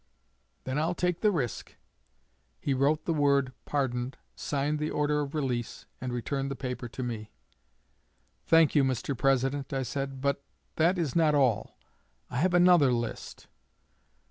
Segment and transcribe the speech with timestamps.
[0.63, 1.75] 'Then I'll take the risk.'
[2.59, 7.03] He wrote the word Pardoned, signed the order of release, and returned the paper to
[7.03, 7.29] me.
[8.47, 9.15] 'Thank you, Mr.
[9.15, 10.43] President,' I said, 'but
[10.77, 11.77] that is not all.
[12.31, 13.45] I have another list.'